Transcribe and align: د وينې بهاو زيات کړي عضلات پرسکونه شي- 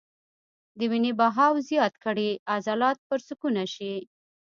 د 0.77 0.79
وينې 0.91 1.11
بهاو 1.19 1.53
زيات 1.69 1.93
کړي 2.03 2.29
عضلات 2.53 2.97
پرسکونه 3.07 3.63
شي- 3.75 3.93